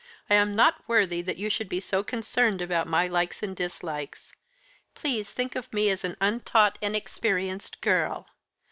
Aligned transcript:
"I 0.31 0.33
am 0.33 0.55
not 0.55 0.83
worthy 0.87 1.21
that 1.21 1.37
you 1.37 1.47
should 1.51 1.69
be 1.69 1.79
so 1.79 2.01
concerned 2.03 2.59
about 2.59 2.87
my 2.87 3.05
likes 3.05 3.43
and 3.43 3.55
dislikes. 3.55 4.33
Please 4.95 5.29
think 5.31 5.55
of 5.55 5.71
me 5.71 5.91
as 5.91 6.03
an 6.03 6.17
untaught 6.19 6.79
inexperienced 6.81 7.81
girl. 7.81 8.25